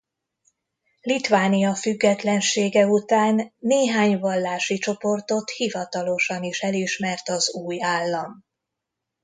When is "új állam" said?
7.53-8.45